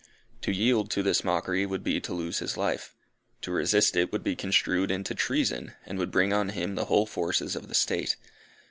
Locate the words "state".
7.75-8.15